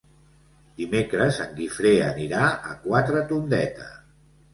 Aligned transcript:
Dimecres 0.77 1.37
en 1.43 1.51
Guifré 1.59 1.91
anirà 2.05 2.47
a 2.71 2.73
Quatretondeta. 2.87 3.87